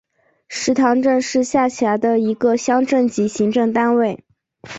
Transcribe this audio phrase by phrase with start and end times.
[0.47, 4.25] 石塘镇是下辖的一个乡镇级行政单位。